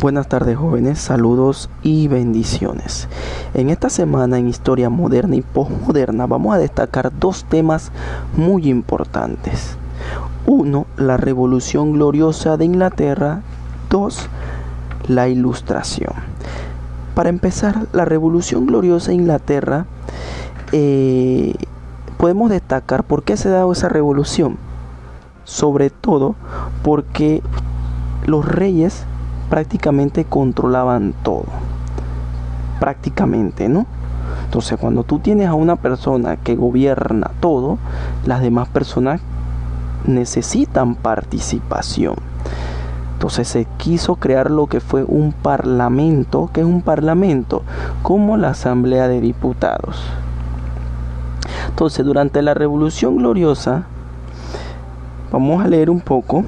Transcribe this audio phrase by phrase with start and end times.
[0.00, 3.08] Buenas tardes jóvenes, saludos y bendiciones.
[3.52, 7.90] En esta semana en Historia Moderna y Postmoderna vamos a destacar dos temas
[8.36, 9.76] muy importantes.
[10.46, 13.40] Uno, la Revolución Gloriosa de Inglaterra.
[13.90, 14.28] Dos,
[15.08, 16.12] la Ilustración.
[17.16, 19.86] Para empezar, la Revolución Gloriosa de Inglaterra,
[20.70, 21.54] eh,
[22.18, 24.58] podemos destacar por qué se ha dado esa revolución.
[25.42, 26.36] Sobre todo
[26.84, 27.42] porque
[28.26, 29.04] los reyes
[29.48, 31.46] prácticamente controlaban todo.
[32.80, 33.86] Prácticamente, ¿no?
[34.44, 37.78] Entonces, cuando tú tienes a una persona que gobierna todo,
[38.24, 39.20] las demás personas
[40.06, 42.16] necesitan participación.
[43.14, 47.62] Entonces se quiso crear lo que fue un parlamento, que es un parlamento,
[48.02, 50.00] como la Asamblea de Diputados.
[51.68, 53.86] Entonces, durante la Revolución Gloriosa,
[55.32, 56.44] vamos a leer un poco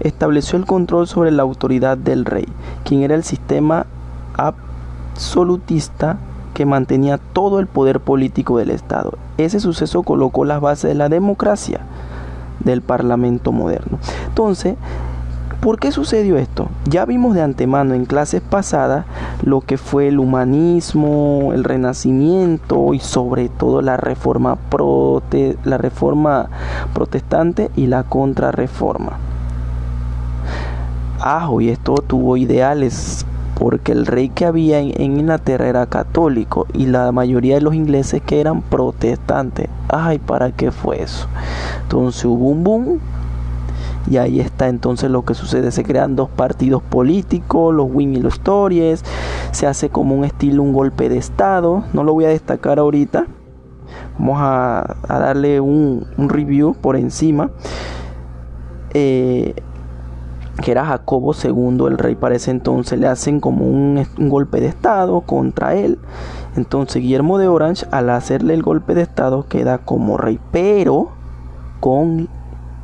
[0.00, 2.46] estableció el control sobre la autoridad del rey,
[2.84, 3.86] quien era el sistema
[4.36, 6.18] absolutista
[6.54, 9.12] que mantenía todo el poder político del Estado.
[9.36, 11.80] Ese suceso colocó las bases de la democracia
[12.60, 13.98] del Parlamento moderno.
[14.26, 14.74] Entonces,
[15.60, 16.68] ¿por qué sucedió esto?
[16.86, 19.06] Ya vimos de antemano en clases pasadas
[19.42, 26.48] lo que fue el humanismo, el renacimiento y sobre todo la reforma, prote la reforma
[26.92, 29.18] protestante y la contrarreforma
[31.20, 33.26] ajo y esto tuvo ideales
[33.58, 38.22] porque el rey que había en, Inglaterra era católico y la mayoría de los ingleses
[38.22, 39.68] que eran protestantes.
[39.88, 41.26] Ay, ¿para qué fue eso?
[41.82, 43.00] Entonces hubo un boom
[44.08, 45.72] y ahí está entonces lo que sucede.
[45.72, 49.04] Se crean dos partidos políticos, los Win y los Tories.
[49.50, 51.84] Se hace como un estilo, un golpe de Estado.
[51.92, 53.26] No lo voy a destacar ahorita.
[54.18, 57.50] Vamos a, darle un, review por encima.
[58.94, 59.54] Eh,
[60.62, 64.66] que era Jacobo II, el rey para ese entonces, le hacen como un, golpe de
[64.66, 65.98] estado contra él.
[66.56, 71.10] Entonces Guillermo de Orange, al hacerle el golpe de estado, queda como rey, pero
[71.80, 72.28] con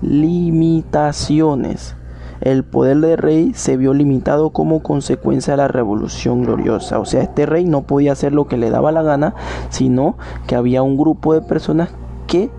[0.00, 1.96] limitaciones.
[2.40, 6.98] El poder del rey se vio limitado como consecuencia de la revolución gloriosa.
[6.98, 9.34] O sea, este rey no podía hacer lo que le daba la gana,
[9.70, 11.90] sino que había un grupo de personas
[12.26, 12.50] que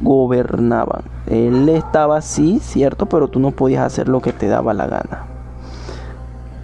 [0.00, 1.02] gobernaban.
[1.26, 5.24] Él estaba así, cierto, pero tú no podías hacer lo que te daba la gana.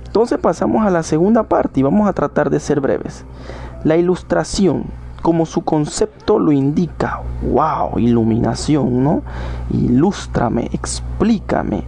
[0.06, 3.24] Entonces pasamos a la segunda parte y vamos a tratar de ser breves.
[3.82, 4.84] La ilustración,
[5.22, 9.22] como su concepto lo indica, wow, iluminación, ¿no?
[9.70, 11.84] Ilústrame, explícame,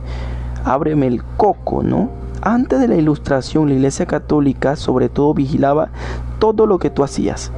[0.64, 2.08] ábreme el coco, ¿no?
[2.40, 5.90] Antes de la ilustración, la Iglesia Católica sobre todo vigilaba
[6.38, 7.52] todo lo que tú hacías,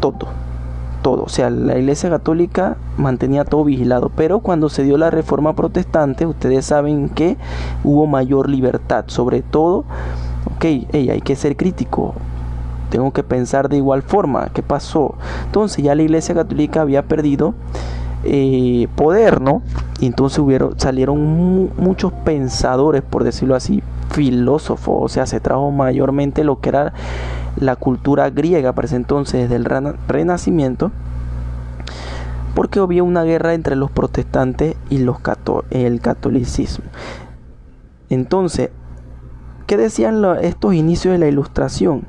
[0.00, 0.28] todo
[1.04, 1.22] todo.
[1.24, 4.10] O sea, la Iglesia Católica mantenía todo vigilado.
[4.16, 7.36] Pero cuando se dio la reforma protestante, ustedes saben que
[7.84, 9.04] hubo mayor libertad.
[9.08, 9.84] Sobre todo,
[10.56, 12.14] ok, hay que ser crítico.
[12.88, 14.48] Tengo que pensar de igual forma.
[14.54, 15.14] ¿Qué pasó?
[15.44, 17.54] Entonces ya la Iglesia Católica había perdido
[18.24, 19.62] eh, poder, ¿no?
[20.00, 24.96] Y entonces hubieron, salieron muchos pensadores, por decirlo así, filósofos.
[24.98, 26.92] O sea, se trajo mayormente lo que era
[27.56, 29.64] la cultura griega para ese entonces desde el
[30.08, 30.90] Renacimiento,
[32.54, 35.18] porque había una guerra entre los protestantes y los
[35.70, 36.84] el catolicismo.
[38.10, 38.70] Entonces,
[39.66, 42.04] ¿qué decían estos inicios de la ilustración?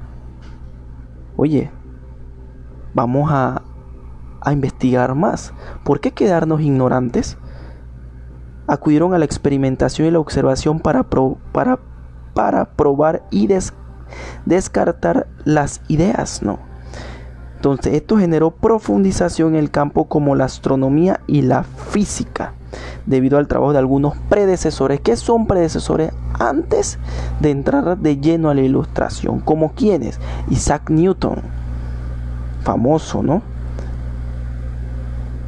[1.37, 1.71] Oye,
[2.93, 3.61] vamos a,
[4.45, 5.53] a investigar más.
[5.83, 7.37] ¿Por qué quedarnos ignorantes?
[8.67, 11.79] Acudieron a la experimentación y la observación para, para,
[12.33, 13.49] para probar y
[14.45, 16.59] descartar las ideas, ¿no?
[17.55, 22.53] Entonces esto generó profundización en el campo como la astronomía y la física,
[23.07, 24.99] debido al trabajo de algunos predecesores.
[24.99, 26.99] que son predecesores antes
[27.39, 29.39] de entrar de lleno a la ilustración?
[29.39, 30.19] Como quienes?
[30.49, 31.41] Isaac Newton,
[32.63, 33.54] famoso, ¿no?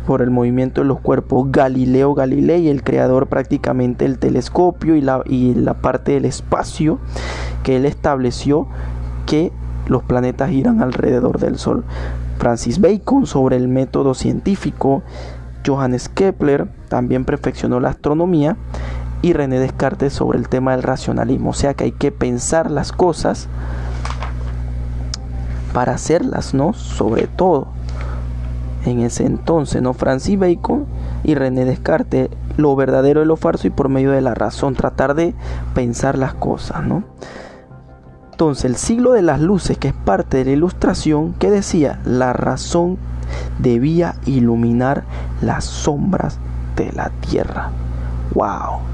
[0.07, 5.21] Por el movimiento de los cuerpos, Galileo Galilei, el creador prácticamente del telescopio y la,
[5.25, 6.97] y la parte del espacio,
[7.61, 8.67] que él estableció
[9.25, 9.51] que
[9.87, 11.83] los planetas giran alrededor del Sol.
[12.37, 15.03] Francis Bacon sobre el método científico,
[15.65, 18.55] Johannes Kepler también perfeccionó la astronomía
[19.21, 22.93] y René Descartes sobre el tema del racionalismo, o sea que hay que pensar las
[22.93, 23.49] cosas
[25.73, 26.71] para hacerlas, ¿no?
[26.71, 27.75] Sobre todo
[28.87, 29.93] en ese entonces, ¿no?
[29.93, 30.85] Francis Bacon
[31.23, 35.13] y René Descartes, lo verdadero y lo falso y por medio de la razón, tratar
[35.13, 35.35] de
[35.73, 37.03] pensar las cosas, ¿no?
[38.31, 42.33] Entonces, el siglo de las luces, que es parte de la ilustración, que decía, la
[42.33, 42.97] razón
[43.59, 45.03] debía iluminar
[45.41, 46.39] las sombras
[46.75, 47.71] de la tierra.
[48.35, 48.87] ¡Wow!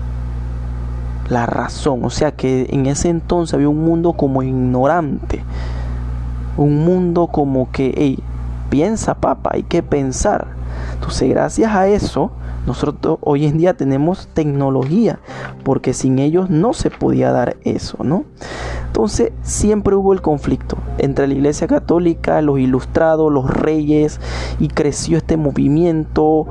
[1.29, 2.03] la razón.
[2.03, 5.43] O sea que en ese entonces había un mundo como ignorante.
[6.57, 8.19] Un mundo como que, hey,
[8.73, 10.47] piensa papa, hay que pensar.
[10.95, 12.31] Entonces gracias a eso,
[12.65, 15.19] nosotros hoy en día tenemos tecnología,
[15.63, 18.25] porque sin ellos no se podía dar eso, ¿no?
[18.93, 24.21] Entonces siempre hubo el conflicto entre la Iglesia Católica, los ilustrados, los reyes,
[24.59, 26.45] y creció este movimiento.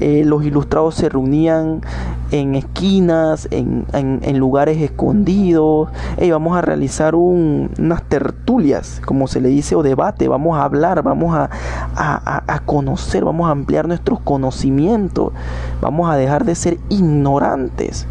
[0.00, 1.82] Eh, los ilustrados se reunían
[2.30, 5.90] en esquinas, en, lugares escondidos.
[6.18, 10.28] y vamos a realizar unas tertulias, como se le dice, o debate.
[10.28, 11.50] Vamos a hablar, vamos a,
[11.94, 15.34] a conocer, vamos a ampliar nuestros conocimientos.
[15.82, 18.06] Vamos a dejar de ser ignorantes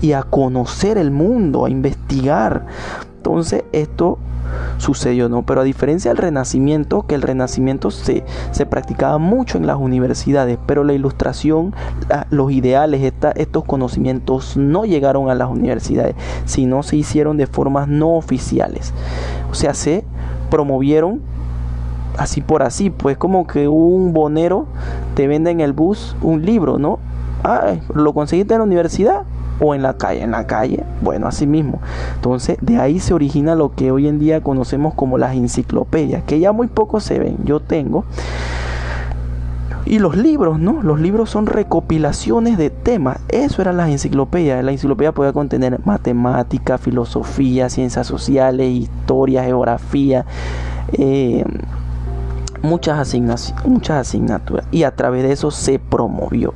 [0.00, 2.66] y a conocer el mundo, a investigar.
[3.16, 4.18] Entonces esto
[4.78, 5.42] sucedió, ¿no?
[5.44, 10.58] Pero a diferencia del Renacimiento, que el Renacimiento se, se practicaba mucho en las universidades,
[10.66, 11.74] pero la ilustración,
[12.30, 18.16] los ideales, estos conocimientos no llegaron a las universidades, sino se hicieron de formas no
[18.16, 18.92] oficiales.
[19.50, 20.04] O sea, se
[20.50, 21.20] promovieron
[22.16, 24.66] así por así, pues como que un bonero
[25.14, 26.98] te vende en el bus un libro, ¿no?
[27.44, 29.22] Ah, lo conseguiste en la universidad,
[29.60, 30.22] o en la calle.
[30.22, 31.80] En la calle, bueno, así mismo.
[32.14, 36.40] Entonces, de ahí se origina lo que hoy en día conocemos como las enciclopedias, que
[36.40, 37.38] ya muy poco se ven.
[37.44, 38.04] Yo tengo.
[39.88, 40.82] Y los libros, ¿no?
[40.82, 43.20] Los libros son recopilaciones de temas.
[43.28, 44.62] Eso eran las enciclopedias.
[44.62, 50.26] La enciclopedia podía contener matemática, filosofía, ciencias sociales, historia, geografía,
[50.92, 51.42] eh,
[52.60, 53.14] muchas,
[53.64, 54.66] muchas asignaturas.
[54.70, 56.52] Y a través de eso se promovió.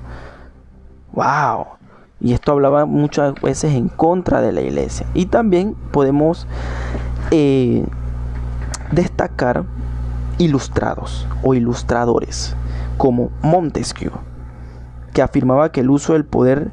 [1.14, 1.81] ¡Wow!
[2.22, 5.06] Y esto hablaba muchas veces en contra de la iglesia.
[5.12, 6.46] Y también podemos
[7.32, 7.84] eh,
[8.92, 9.64] destacar
[10.38, 12.56] ilustrados o ilustradores
[12.96, 14.12] como Montesquieu,
[15.12, 16.70] que afirmaba que el uso del poder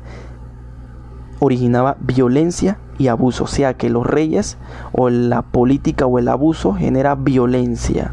[1.40, 4.58] originaba violencia y abuso, o sea que los reyes
[4.92, 8.12] o la política o el abuso genera violencia.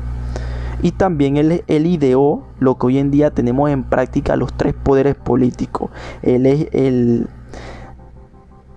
[0.82, 5.14] Y también él, ideó lo que hoy en día tenemos en práctica los tres poderes
[5.14, 5.90] políticos.
[6.22, 7.28] El, el,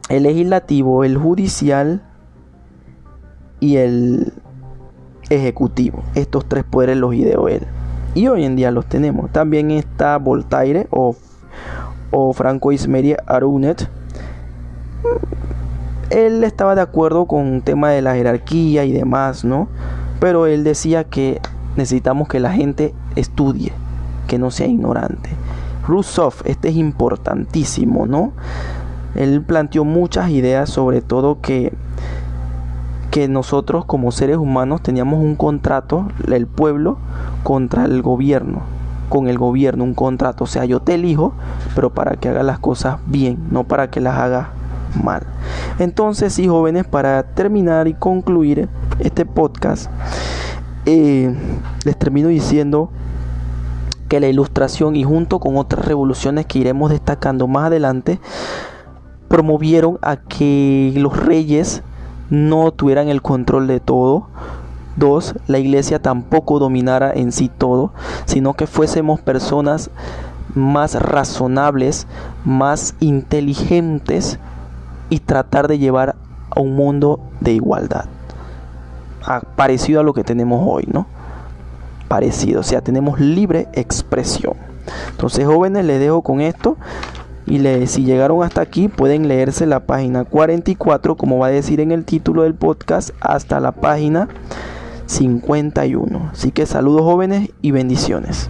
[0.10, 2.02] el legislativo, el judicial
[3.60, 4.34] y el
[5.30, 6.04] ejecutivo.
[6.16, 7.68] Estos tres poderes los ideó él.
[8.16, 9.32] Y hoy en día los tenemos.
[9.32, 11.16] También está Voltaire o,
[12.12, 13.90] o Franco Ismeri Arunet.
[16.10, 19.68] Él estaba de acuerdo con el tema de la jerarquía y demás, ¿no?
[20.20, 21.40] Pero él decía que
[21.80, 23.72] necesitamos que la gente estudie,
[24.28, 25.30] que no sea ignorante.
[25.88, 28.32] Rousseau, este es importantísimo, ¿no?
[29.16, 31.74] Él planteó muchas ideas, sobre todo que,
[33.10, 36.98] que nosotros como seres humanos teníamos un contrato, el pueblo,
[37.44, 38.62] contra el gobierno,
[39.08, 40.44] con el gobierno, un contrato.
[40.44, 41.34] O sea, yo te elijo,
[41.74, 44.48] pero para que hagas las cosas bien, no para que las hagas
[45.02, 45.24] mal.
[45.80, 49.90] Entonces, sí, jóvenes, para terminar y concluir este podcast,
[50.86, 52.90] les termino diciendo
[54.08, 58.20] que la ilustración y junto con otras revoluciones que iremos destacando más adelante,
[59.28, 61.84] promovieron a que los reyes
[62.30, 64.28] no tuvieran el control de todo.
[64.96, 67.94] Dos, la iglesia tampoco dominara en sí todo,
[68.26, 69.92] sino que fuésemos personas
[70.56, 72.08] más razonables,
[72.44, 74.40] más inteligentes
[75.10, 76.16] y tratar de llevar
[76.50, 78.06] a un mundo de igualdad
[79.56, 81.08] parecido a lo que tenemos hoy, ¿no?
[82.08, 84.54] Parecido, o sea, tenemos libre expresión.
[85.12, 86.78] Entonces, jóvenes, les dejo con esto.
[87.46, 91.92] Y si llegaron hasta aquí, pueden leerse la página 44, como va a decir en
[91.92, 94.28] el título del podcast, hasta la página
[95.08, 96.30] 51.
[96.32, 98.50] Así que saludos jóvenes y bendiciones.